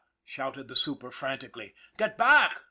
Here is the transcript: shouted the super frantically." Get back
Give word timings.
shouted 0.25 0.67
the 0.67 0.75
super 0.75 1.11
frantically." 1.11 1.75
Get 1.99 2.17
back 2.17 2.59